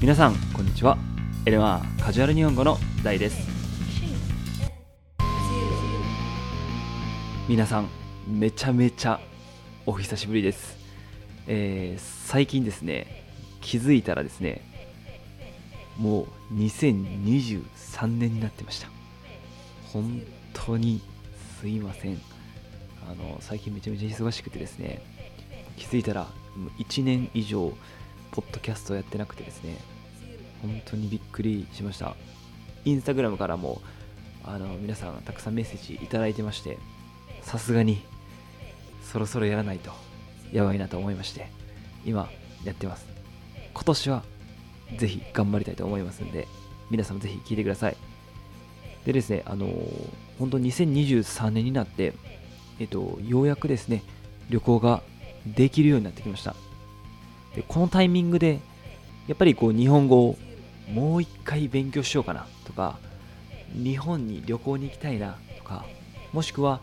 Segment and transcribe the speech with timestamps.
[0.00, 0.96] 皆さんこんにちは。
[1.44, 3.46] エレマーカジュアル日本語の大です。
[7.46, 7.88] 皆さん
[8.26, 9.20] めちゃめちゃ
[9.84, 10.78] お久しぶりです、
[11.46, 13.26] えー最近ですね
[13.60, 14.62] 気づいたらですね
[15.98, 18.88] もう2023年になってました。
[19.92, 20.22] 本
[20.54, 21.02] 当に
[21.60, 22.18] すいません。
[23.06, 25.02] あの最近めちゃめちゃ忙しくてですね
[25.76, 26.26] 気づいたら
[26.78, 27.74] 1年以上
[28.32, 29.76] ポッドキャストをやってなくてですね
[30.62, 32.14] 本当にびっくりしました。
[32.84, 33.80] インスタグラムからも
[34.44, 36.78] あの皆さんたくさんメッセージいただいてまして
[37.42, 38.02] さすがに
[39.02, 39.90] そろそろやらないと
[40.52, 41.50] やばいなと思いまして
[42.04, 42.30] 今
[42.64, 43.06] やってます。
[43.74, 44.22] 今年は
[44.96, 46.48] ぜひ頑張りたいと思いますんで
[46.90, 47.96] 皆さんもぜひ聞いてください。
[49.04, 49.68] でですねあの
[50.38, 52.12] 本当2023年になって
[52.78, 54.02] えっとようやくですね
[54.48, 55.02] 旅行が
[55.46, 56.54] できるようになってきました。
[57.54, 58.60] でこのタイミングで
[59.26, 60.38] やっぱりこう日本語を
[60.90, 62.98] もう一回勉強しようかなとか
[63.72, 65.84] 日本に旅行に行きたいなとか
[66.32, 66.80] もしくは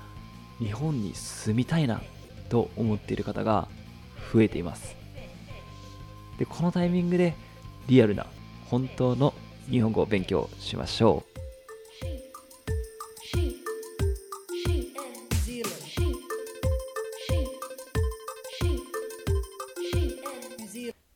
[0.59, 2.01] 日本に住みたいな
[2.49, 3.67] と思っている方が
[4.33, 4.95] 増えています。
[6.39, 7.35] でこのタイミングで
[7.87, 8.25] リアルな
[8.69, 9.33] 本当の
[9.69, 11.46] 日本語を勉強しましょう。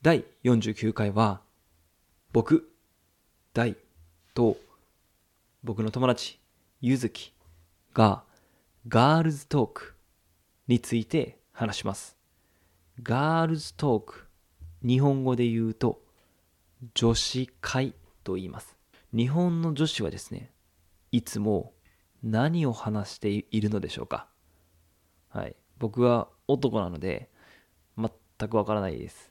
[0.04, 1.42] 第49回は
[2.34, 2.72] 僕
[3.54, 3.76] 大
[4.34, 4.58] と
[5.64, 6.40] 僕の友達
[6.80, 7.36] ゆずき
[7.94, 8.24] が
[8.88, 9.94] ガールズトーク
[10.68, 12.18] について話します。
[13.04, 14.26] ガールズトーク
[14.82, 16.02] 日本語で言うと
[16.96, 18.76] 女子会と言います。
[19.16, 20.50] 日本の女子はですね
[21.12, 21.74] いつも
[22.24, 24.26] 何を話しているのでしょうか。
[25.30, 25.56] はい。
[25.78, 27.30] 僕は男なので
[27.96, 29.31] 全くわからないです。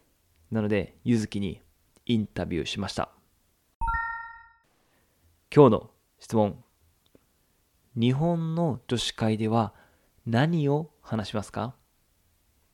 [0.51, 1.61] なので、ゆずきに
[2.07, 3.11] インタビューしました。
[5.55, 6.57] 今日の質問。
[7.97, 9.73] 日本の女子会では
[10.27, 11.75] 何を話しますか？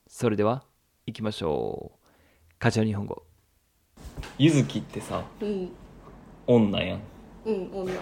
[0.07, 0.65] それでは
[1.07, 2.07] 行きましょう。
[2.59, 3.23] カジュアル日本語。
[4.39, 5.71] ゆずきってさ、うん
[6.47, 7.01] 女やん。
[7.45, 7.93] うん女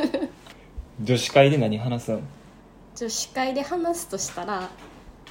[1.02, 2.22] 女子会で何話すん？
[2.96, 4.68] 女子会で話すとしたらま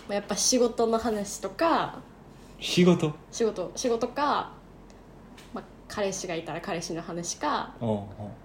[0.09, 2.02] あやっぱ仕事の話とか
[2.61, 3.13] 仕事？
[3.31, 3.72] 仕事。
[3.75, 4.51] 仕事か、
[5.53, 7.97] まあ、彼氏がいたら彼氏の話か、おうおう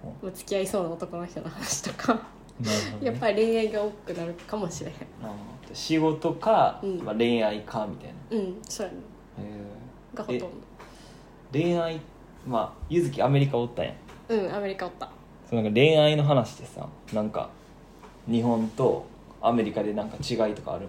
[0.03, 2.13] おまあ、付き合いそうな男の人の話とか。
[2.59, 3.05] うなるほど、ね。
[3.05, 4.95] やっぱり恋愛が多くなるかもしれへん。
[5.23, 6.97] あー仕事か、うん。
[7.03, 8.15] まあ、恋愛かみたいな。
[8.31, 8.99] うんそうやね。
[9.39, 10.49] へがほとんど。
[11.53, 12.01] 恋愛
[12.47, 13.95] まあゆずきアメリカおったやん。
[14.29, 15.11] うんアメリカおった。
[15.47, 17.49] そうなんか恋愛の話でさなんか
[18.27, 19.05] 日本と
[19.41, 20.87] アメリカでなんか違いとかある？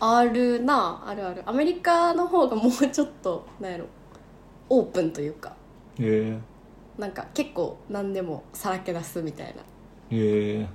[0.00, 1.42] あるなあるある。
[1.46, 3.86] アメリカの方がもうちょっとなんやろ
[4.68, 5.54] オープンというか。
[5.98, 6.38] へ
[6.98, 9.62] なんか結構何でもさらけ出すみたいな。
[10.10, 10.68] えへ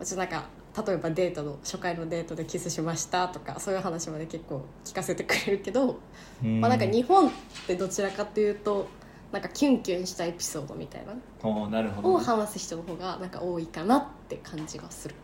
[0.00, 0.04] え。
[0.04, 0.44] ちょなんか
[0.86, 5.98] 例えばデートの初回のデートでキスしましたとかそういう話まで結構聞かせてくれるけど、
[6.42, 7.32] まあ、なんか日本っ
[7.66, 8.88] てどちらかというと
[9.32, 11.14] なんかキュンキュンしたエピソードみたいな。
[11.42, 15.14] おーなるほをどね、話す人の方がなんか多いかなって感じがする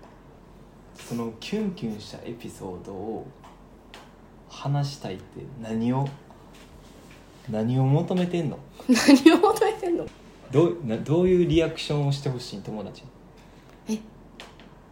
[0.99, 3.27] そのキュンキュンしたエピソードを
[4.49, 5.23] 話したいって
[5.63, 6.09] 何を
[7.51, 8.59] 何を求めてんの？
[8.89, 10.07] 何を求めてんの？
[10.51, 13.03] どうなどういうリアクションをしてほしい友達
[13.89, 14.01] に。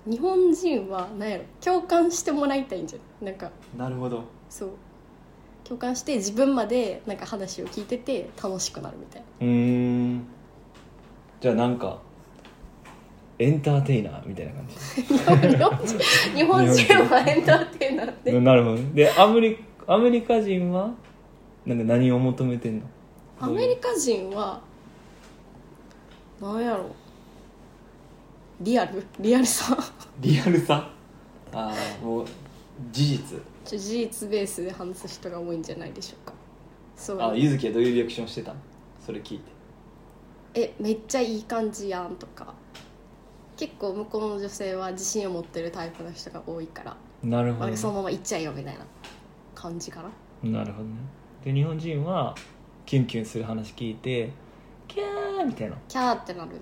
[0.06, 1.44] 日本人は何やろ？
[1.64, 3.32] 共感してもらいたいんじゃない？
[3.32, 4.22] なんかなるほど。
[4.50, 4.70] そう。
[5.64, 9.26] 共感して自分までなんか話を聞いてて楽しくなるみたいな。
[9.40, 9.52] うー
[10.16, 10.26] ん。
[11.40, 11.98] じゃあなんか
[13.38, 15.96] エンターテイナーみたいな感じ。
[16.34, 18.40] 日本人はエンターテイナーって。
[18.40, 20.90] なるほどでアメリアメリカ人は
[21.66, 22.86] なんか何を求めてんの？
[23.40, 24.60] アメリカ人は
[26.40, 26.86] なんやろ。
[28.60, 29.04] リアル？
[29.18, 29.76] リアルさ。
[30.20, 30.88] リアルさ？
[31.52, 32.26] ああもう
[32.92, 33.40] 事実。
[33.64, 36.34] ちょ事実ベースで話す人が多いんじゃないでしょうか。
[36.96, 37.20] そう。
[37.20, 38.60] あゆずきはどういうリアクションしてたの
[39.04, 39.44] それ聞いて。
[40.60, 42.54] えめっちゃいい感じやんとか
[43.56, 48.84] 結構向こうの女性は自信を持ってるタイプの人が多いから、なるほど、まあ、そのまま行っちゃえよみたいな
[49.54, 50.02] 感じか
[50.42, 50.50] な。
[50.50, 50.94] なるほどね。
[51.44, 52.34] で日本人は
[52.86, 54.30] キュンキュンする話聞いて
[54.88, 55.76] キャーみたいな。
[55.88, 56.60] キャーってなる。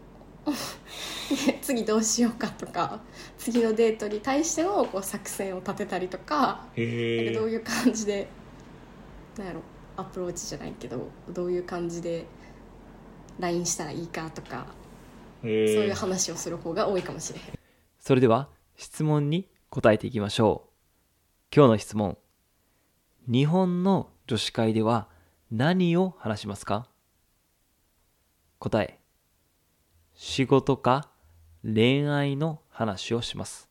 [1.46, 3.00] で 次どうしようかとか
[3.38, 8.26] 次のデートに対してのこう作戦を立てたりとかどういう感じで
[9.38, 9.60] なんやろ
[9.96, 12.26] アプローチじゃないけどどういう感じで
[13.38, 14.66] LINE したらいいかとか
[15.42, 17.58] そういう話をする方が多いかもしれへん
[17.98, 20.70] それでは質問に答えていきましょう
[21.54, 22.16] 今日の質問
[23.28, 25.08] 日本の女子会では
[25.50, 26.88] 何を話しますか？
[28.58, 28.98] 答え。
[30.14, 31.10] 仕事か
[31.62, 33.68] 恋愛の話をします。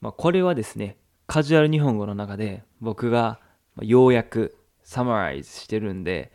[0.00, 3.40] まあ、これはですね、カジュアル日本語の中で僕が
[3.76, 6.32] まあようやくサマライズしてるんで、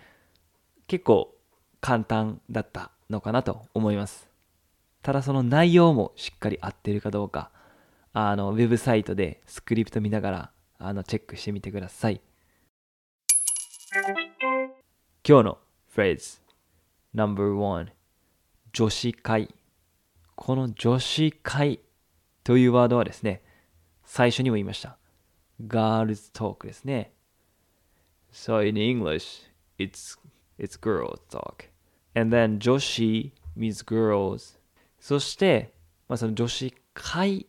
[0.88, 1.36] 結構
[1.80, 4.28] 簡単だったのかなと思います。
[5.06, 7.52] ただその内容もしっかり合ってるかどうか、
[8.12, 12.22] あの、ウェブサイトでスクリプト見ながら、あの、チェックしてみてください。
[15.24, 15.58] 今日の
[15.92, 16.42] フレーズ
[17.14, 17.90] No.1
[18.74, 19.54] 女子会。
[20.34, 21.82] この女子会
[22.44, 23.44] というワードはですね
[24.06, 24.98] 最初にも言いました。
[25.68, 27.14] ガールズトークですね。
[28.34, 30.18] So in English it's,
[30.58, 31.70] it's girls talk.
[32.16, 34.55] And then 女子 means girls
[35.06, 35.76] そして、
[36.08, 37.46] まあ、その女子会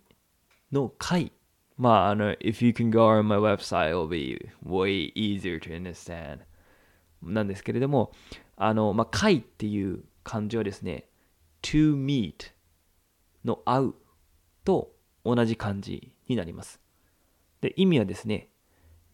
[0.71, 1.33] の会
[1.79, 6.41] まああの if you can go on my website it'll be way easier to understand
[7.23, 8.13] なんですけれども、
[8.59, 11.09] あの、まあ、会っていう漢字はですね、
[11.63, 12.53] to meet
[13.43, 13.95] の会う
[14.63, 14.93] と
[15.25, 16.79] 同じ漢字になります。
[17.63, 18.51] で、意味はですね、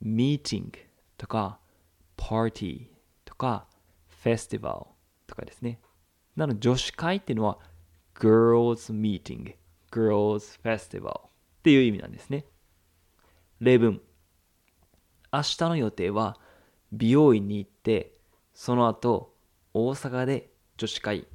[0.04, 0.72] meeting
[1.16, 1.60] とか
[2.16, 2.88] party
[3.24, 3.68] とか
[4.24, 4.88] festival
[5.28, 5.78] とかですね。
[6.34, 7.58] なので、女子会っていうのは
[8.22, 9.54] girls meeting,
[9.90, 11.30] girls festival っ
[11.64, 12.44] ていう意味なんですね。
[13.58, 14.00] 例文。
[15.32, 16.38] 明日の予定は
[16.92, 18.12] 美容院に行って、
[18.54, 19.34] その後、
[19.74, 21.26] 大阪で女子会。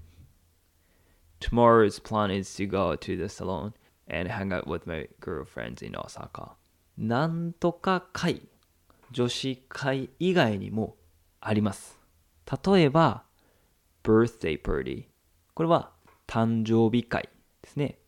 [1.41, 3.73] Tomorrow's plan is to go to the salon
[4.07, 6.51] and hang out with my girlfriends in Osaka.
[6.97, 8.43] なんとか会、
[9.11, 10.95] 女子会以外にも
[11.41, 11.99] あります。
[12.65, 13.25] 例えば、
[14.03, 15.07] birthday party。
[15.53, 15.96] これは
[16.27, 17.29] 誕生日会
[17.61, 17.99] ですね。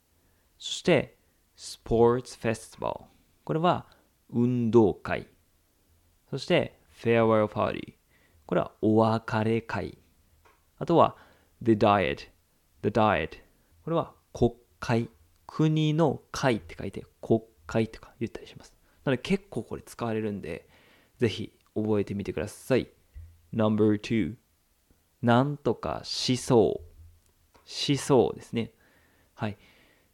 [0.57, 1.17] そして、
[1.57, 3.05] sports festival。
[3.43, 3.87] これは
[4.29, 5.27] 運動会。
[6.29, 7.95] そして、farewell party。
[8.45, 9.97] これはお別れ会。
[10.77, 11.15] あとは、
[11.61, 12.27] the diet。
[12.83, 13.39] the diet。
[13.83, 15.09] これは国会。
[15.47, 18.75] 国の会って書いて、国会とか言ったりします。
[19.03, 20.67] なので結構これ使われるんで、
[21.17, 22.87] ぜひ覚えてみてください。
[23.51, 24.35] No.2
[25.21, 26.88] なんとかしそう。
[27.69, 28.71] しそうですね。
[29.35, 29.57] はい。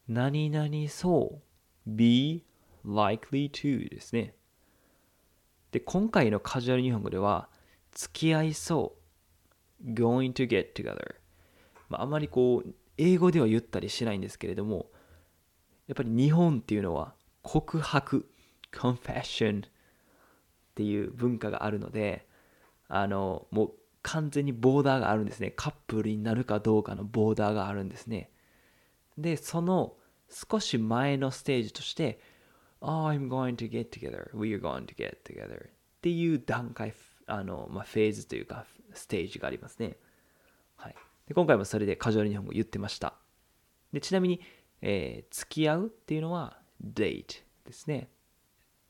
[0.09, 1.89] 何々そう。
[1.89, 2.43] be
[2.85, 4.35] likely to ですね。
[5.71, 7.47] で、今回のカジュアル日本語では、
[7.93, 8.97] 付き合いそ
[9.81, 9.89] う。
[9.93, 11.15] going to get together。
[11.87, 14.87] まあ、あまりこう、英語では言ったりしないんですけれども、
[15.87, 18.29] やっぱり日本っていうのは告白、
[18.73, 19.69] confession っ
[20.75, 22.27] ていう文化があるので、
[22.89, 23.73] あの、もう
[24.05, 25.51] 完全にボーダーがあるんですね。
[25.51, 28.29] カップルになるかどうかのボーダーがあるんですね。
[29.17, 29.95] で、その
[30.29, 32.19] 少し前のステージとして、
[32.81, 34.29] Oh, I'm going to get together.
[34.37, 35.69] We are going to get together.
[35.69, 35.71] っ
[36.01, 36.93] ていう段階、
[37.25, 39.97] あの、まあ、フェーズというか、ステージがありますね。
[40.75, 40.95] はい。
[41.27, 43.15] で今回もそれでカジュアル日本語言ってました。
[43.91, 44.39] でちなみに、
[44.81, 48.09] えー付き合うっていうのは date ですね。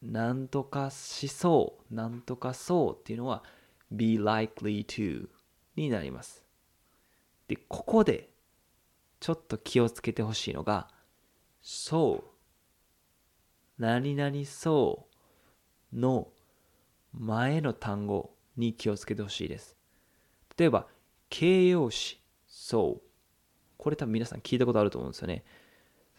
[0.01, 3.43] なんとかしそう、なんとかそうっていうのは
[3.91, 5.27] be likely to
[5.75, 6.45] になります。
[7.47, 8.29] で、ここで
[9.19, 10.87] ちょっと気をつけてほしいのが、
[11.61, 15.07] そう、何々そ
[15.93, 16.29] うの
[17.11, 19.77] 前の単語に気をつけてほしいです。
[20.57, 20.87] 例えば、
[21.29, 23.09] 形容詞、そう。
[23.77, 25.43] これ多分皆さん聞いたことあると思うんですよね。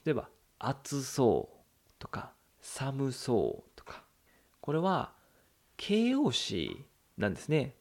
[0.05, 1.57] 例えば、暑そう
[1.99, 4.05] とか、寒そうとか。
[4.61, 5.15] これは
[5.77, 7.75] 形容詞なんですね。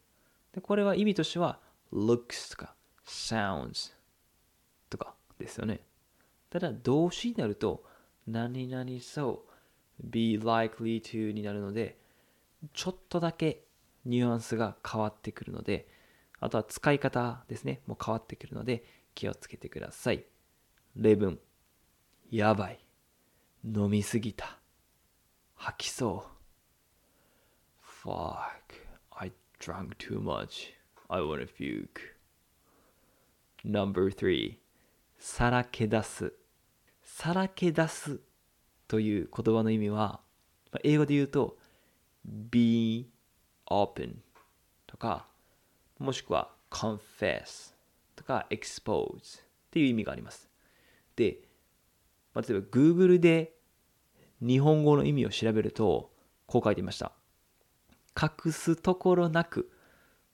[0.54, 1.60] でこれは意味としては、
[1.92, 2.76] looks とか、
[3.06, 3.94] sounds
[4.90, 5.82] とかですよね。
[6.50, 7.84] ただ、動詞になると、
[8.28, 9.52] 何々そう、
[10.04, 11.98] be likely to になるので、
[12.74, 13.66] ちょっとだけ
[14.06, 15.88] ニュアンスが変わってくるので、
[16.40, 20.26] あとは使い方ですね、もう変わってくるので気をつけてください。
[20.96, 21.40] 例文。
[22.30, 22.80] やばい。
[23.64, 24.60] 飲みすぎた。
[25.56, 26.26] 吐きそ
[28.04, 28.08] う。
[28.08, 28.85] Fuck.
[29.60, 30.74] Drank too much.
[31.10, 32.16] I wanna puke.
[33.64, 34.58] Number three.
[35.18, 36.34] さらけ出す。
[37.04, 38.20] さらけ出す
[38.88, 40.20] という言葉の意味は、
[40.72, 41.58] まあ英語で言うと、
[42.26, 43.10] be
[43.68, 44.16] open
[44.88, 45.28] とか、
[46.00, 47.74] もしくは confess
[48.16, 50.50] とか expose っていう意味があります。
[51.16, 51.40] で、
[52.34, 53.54] まあ、例えば Google で
[54.42, 56.12] 日本語の意味を調べると、
[56.46, 57.14] こう書いていました。
[58.20, 59.70] 隠すところなく、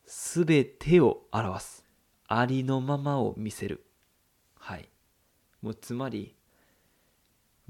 [0.05, 1.85] すべてを表す。
[2.27, 3.83] ありのままを見せる。
[4.55, 4.89] はい。
[5.61, 6.35] もうつまり、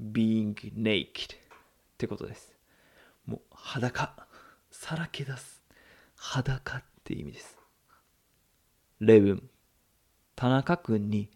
[0.00, 1.38] being naked っ
[1.96, 2.54] てことです。
[3.26, 4.26] もう裸。
[4.70, 5.62] さらけ出す。
[6.16, 7.58] 裸って意味です。
[9.00, 9.42] 例文。
[10.34, 11.30] 田中君に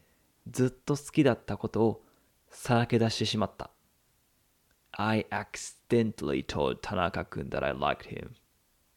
[0.51, 2.05] ずっと好きだったことを
[2.51, 3.71] さらけ出してしまった。
[4.93, 8.31] I accidentally told 田中君 that I liked him.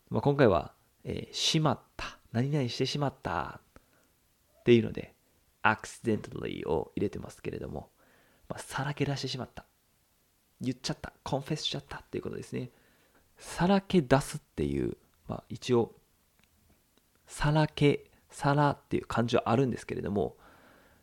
[0.09, 0.73] まあ、今回は、
[1.03, 2.17] えーしまった。
[2.31, 3.61] 何々してしまった。
[4.59, 5.13] っていうので、
[5.63, 7.89] accidentally を入れてますけれども、
[8.47, 9.65] まあ、さらけ出してしまった。
[10.61, 11.13] 言っちゃった。
[11.23, 12.71] コンフェスしちゃったっていうことですね。
[13.37, 14.97] さらけ出すっていう、
[15.27, 15.95] まあ、一応、
[17.27, 20.37] さらけ、さらっていう漢字はあるんですけれども、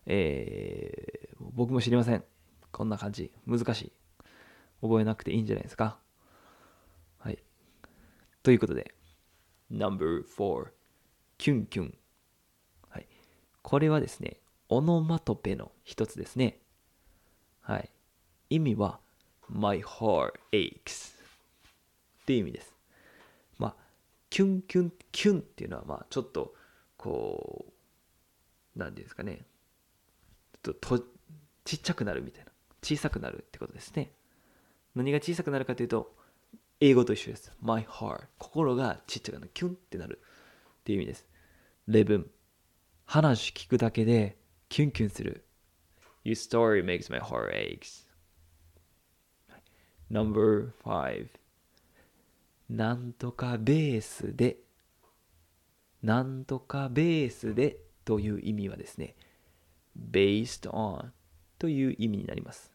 [0.07, 2.25] えー僕も知りません。
[2.73, 3.31] こんな感じ。
[3.47, 3.93] 難しい。
[4.81, 5.99] 覚えなくていいんじゃないですか。
[7.19, 7.39] はい。
[8.43, 8.96] ということで、
[9.70, 10.68] No.4
[11.38, 11.94] キュンキュン。
[12.88, 13.06] はい。
[13.62, 16.58] これはですね、オノマトペの一つですね。
[17.61, 17.90] はい。
[18.50, 19.00] 意味は、
[19.49, 21.14] My heart aches
[22.23, 22.75] っていう意味です。
[23.58, 23.75] まあ、
[24.30, 26.54] キュンキュン、キュンっていうのは、まあ、ちょっと、
[26.96, 27.66] こ
[28.75, 29.44] う、なんですかね、
[30.62, 31.04] ちょっとと
[31.64, 34.12] ちっちゃくなるみたいな、小さくなるってことですね。
[34.94, 36.15] 何が小さくなるかというと、
[36.80, 37.52] 英語と一緒です。
[37.61, 38.25] My heart。
[38.38, 39.50] 心がちっちゃくなる。
[39.54, 40.21] キュンってなる
[40.80, 41.26] っていう意味です。
[41.87, 42.26] 例文。
[43.06, 44.37] 話聞くだけで
[44.68, 45.45] キュンキュンする。
[46.25, 48.04] Your story makes my heart aches.
[50.11, 51.28] Number five.
[52.68, 54.59] なんとかベースで、
[56.02, 59.14] なんとかベースでという意味はですね、
[59.97, 61.11] based on
[61.59, 62.73] という意味になります。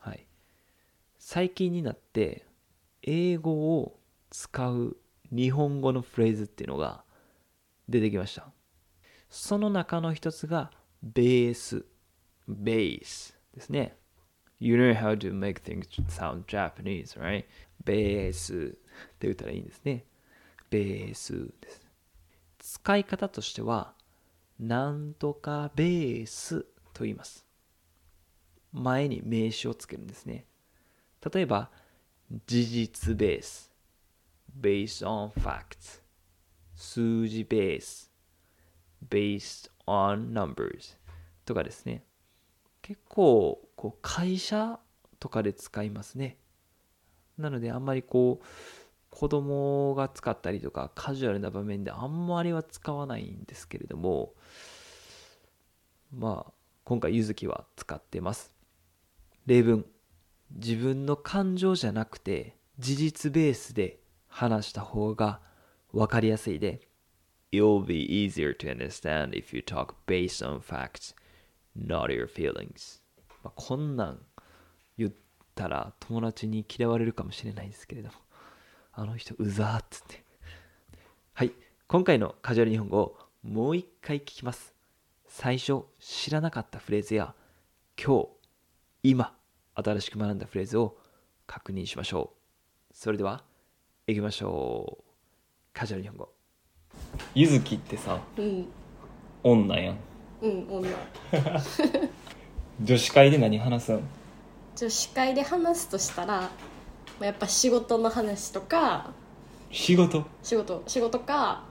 [0.00, 0.26] はい。
[1.18, 2.46] 最近になって、
[3.06, 3.98] 英語を
[4.30, 4.96] 使う
[5.32, 7.04] 日本語のフレーズっていうのが
[7.88, 8.48] 出てきました。
[9.30, 10.70] その中の一つが、
[11.02, 11.86] ベース、
[12.48, 13.96] ベースですね。
[14.58, 17.44] You know how to make things sound Japanese, right?
[17.84, 18.58] ベースっ
[19.18, 20.04] て言ったらいいんですね。
[20.70, 21.86] ベースです。
[22.58, 23.94] 使い方としては、
[24.58, 27.46] なんとかベースと言います。
[28.72, 30.46] 前に名詞をつけるんですね。
[31.32, 31.70] 例えば、
[32.46, 33.70] 事実ベース、
[34.60, 36.02] based on facts、
[36.74, 38.10] 数字ベース、
[39.08, 40.96] based on numbers
[41.44, 42.02] とかですね。
[42.82, 44.78] 結構こう会社
[45.20, 46.38] とかで使いますね。
[47.38, 48.46] なのであんまりこう
[49.10, 54.34] 子供が使ったりとかカジュアルな場面であんまりは使わないんですけれども
[56.12, 56.52] まあ
[56.84, 58.52] 今回ゆずきは使ってます。
[59.46, 59.86] 例文
[60.50, 63.98] 自分の感情じゃなくて事実ベースで
[64.28, 65.40] 話した方が
[65.92, 66.80] 分かりやすいで
[67.52, 71.14] It'll be easier to understand if you talk based on facts,
[71.76, 73.00] not your feelings.
[73.42, 74.18] まあ、こんなん
[74.98, 75.12] 言っ
[75.54, 78.14] たら友達に嫌われるかもしれないですけれども、
[78.92, 80.24] あの人うざーっつって。
[81.34, 81.52] はい、
[81.86, 84.74] 今回のカジュアル日本語をもう一回聞きます。
[85.28, 87.34] 最初知らなかったフレーズや
[88.02, 88.28] 今日、
[89.02, 89.34] 今、
[89.76, 90.96] 新しく学んだフレーズを
[91.46, 92.32] 確認しましょ
[92.90, 92.94] う。
[92.94, 93.44] それでは、
[94.06, 95.04] 行きましょう。
[95.74, 96.28] カジュアル日本語。
[97.34, 98.66] ゆずきってさ、うん
[99.42, 99.96] 女やん。
[100.40, 100.88] うん女
[102.82, 104.00] 女子会で何話すん？
[104.76, 106.50] 女子会で話すとしたら、ま
[107.20, 109.10] あ、やっぱ仕事の話とか
[109.70, 110.24] 仕事？
[110.42, 111.64] 仕事仕事か、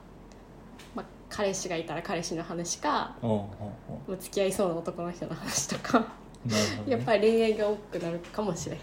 [0.94, 3.40] まあ、彼氏がいたら彼氏の話か、おうおう
[3.88, 6.06] おまあ、付き合いそうな男の人の話とか
[6.86, 8.82] やっぱり恋愛が多くなるかもしれへん。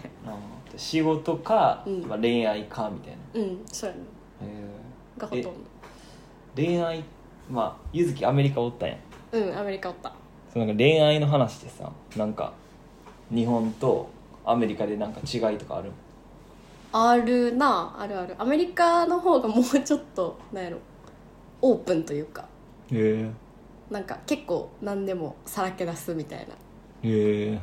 [0.76, 2.02] 仕事か、うん。
[2.06, 4.02] まあ、恋愛かみたいな、うんそうやね。
[4.42, 5.50] へがほとんど。
[5.50, 5.54] ー
[6.56, 7.04] 恋愛
[7.50, 8.98] まあゆずきアメリカおったやん。
[9.32, 10.12] うんアメリカおった。
[10.52, 12.52] そのなんか恋愛の話でさなんか
[13.32, 14.08] 日本と
[14.44, 15.90] アメリカでなんか違いとかある？
[16.92, 18.34] あるなあるある。
[18.38, 20.78] アメリカの方がもうちょっとなんやろ
[21.62, 22.46] オープンというか。
[22.92, 23.30] へ
[23.90, 26.46] なんか結構何でもさらけ出すみたいな。
[26.46, 26.48] え
[27.04, 27.60] へえ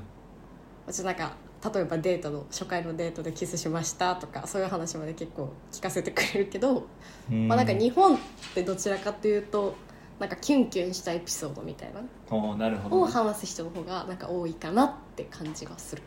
[0.87, 1.33] うちなんか
[1.73, 6.87] 例えばデートの初回のデートでキスしましたとかそういう話まで結構聞かせてくれるけど、
[7.29, 8.19] まあ、なんか日本っ
[8.55, 9.75] てどちらかというと
[10.19, 12.01] なんかキュンキュンしたエピソードみたいな
[12.35, 16.01] おーなるほをどね、話す人の方がなんか多いかなって感じがする。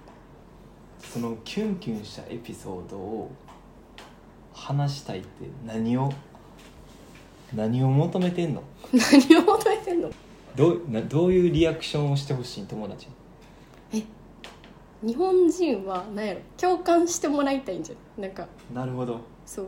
[1.13, 3.31] そのキュンキュンしたエピソードを
[4.53, 5.29] 話したいって
[5.67, 6.13] 何を
[7.55, 8.63] 何を求めてんの？
[8.93, 10.11] 何を求めてんの？
[10.57, 12.67] どうなどういうリアクションをしてほしい？
[12.67, 13.13] 友達に
[15.07, 18.29] 日本人は何やろ共感してもらいたいんじゃない？
[18.31, 19.21] なんかなるほど。
[19.45, 19.67] そう。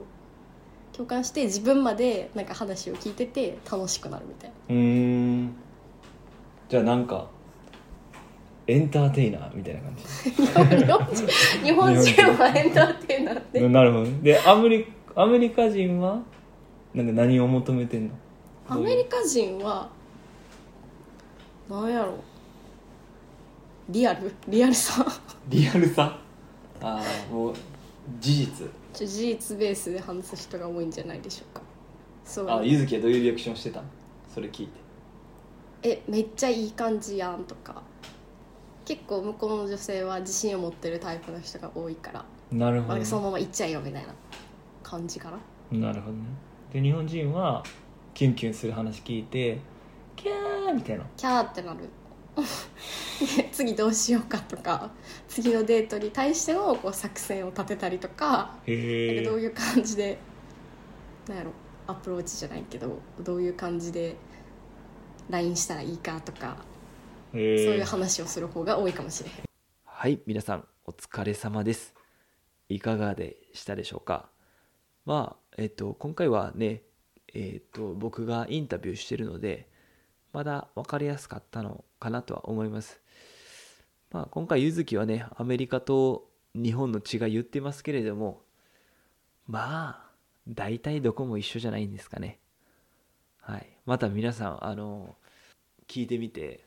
[0.93, 4.75] 共感して自分までなんか話を聞いてて楽しくなるみたいうー
[5.43, 5.55] ん。
[6.69, 7.27] じゃあなんか
[8.67, 9.95] エンターテイナーみたいな感
[10.75, 10.85] じ？
[10.87, 10.99] な
[11.65, 13.61] 日本人はエンターテイナーって。
[13.69, 14.07] なるほど。
[14.23, 16.19] でアメリアメリカ人は
[16.95, 18.15] なんか何を求めてんの？
[18.69, 19.89] アメリカ人は
[21.69, 22.15] なんやろ
[23.89, 24.33] リアル。
[24.49, 25.07] リアルさ。
[25.49, 26.19] リアルさ？
[26.81, 27.55] ああもう
[28.19, 28.69] 事実。
[28.93, 31.63] ちょ事実ベースで話す人が多いんじゃないでしょうか。
[32.25, 32.51] そう。
[32.51, 33.81] あゆずきはどういうリアクションしてた？
[33.81, 33.85] ん
[34.33, 34.73] それ聞いて。
[35.83, 37.83] えめっちゃいい感じやんとか。
[38.85, 44.15] 結構向こうの女性は自信を持ってるタイプの人が多いから、なるほまあ、そのまま行っちゃえよみたいな
[44.85, 45.33] 感じか
[45.73, 45.79] な。
[45.79, 46.23] なるほどね。
[46.73, 47.65] で日本人は
[48.15, 49.59] キュンキュンする話聞いて
[50.15, 51.05] キャーみたいな。
[51.17, 51.89] キャーってなる
[52.37, 54.91] で 次どうしようかとか
[55.29, 60.19] 次のデートに対してのこう作戦を立てたりとかへなんかどういう感じで
[61.29, 61.53] なんやろ
[61.87, 64.17] アプローチじゃないけどどういう感じで
[65.31, 66.57] LINE したらいいかとか
[67.33, 69.37] そうそういう話をする方が多いかもしれへん。
[69.85, 71.95] はい皆さんお疲れ様です。
[72.69, 74.29] いかがでしたでしょうか？
[75.05, 76.83] まあえっと今回はね
[77.35, 79.69] えっと僕がインタビューしてるので
[80.33, 83.01] まだ分かりやすかったのかなとは思います。
[84.11, 88.43] まあ今回ゆずきはねアメリカと日本の違い言ってますけれども
[89.47, 90.11] まあ
[90.49, 92.39] 大体どこも一緒じゃないんですかね。
[93.41, 93.67] はい。
[93.85, 95.17] また皆さんあの
[95.89, 96.65] 聞いてみて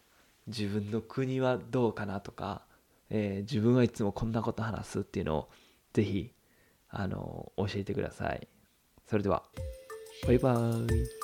[0.48, 2.64] 自分の国はどうかなとか、
[3.10, 5.50] えー自分はいつもこんなこと話すっていうのを
[5.94, 6.32] ぜひ
[6.90, 8.48] あの教えてください。
[9.08, 9.44] それでは
[10.26, 11.20] バイバイ。